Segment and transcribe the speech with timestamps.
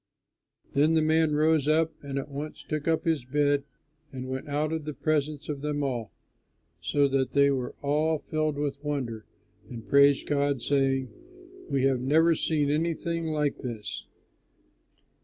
[0.73, 3.65] Then the man rose and at once took up his bed
[4.11, 6.11] and went out in the presence of them all,
[6.81, 9.27] so that they were all filled with wonder
[9.69, 11.11] and praised God, saying,
[11.69, 14.07] "We have never seen anything like this."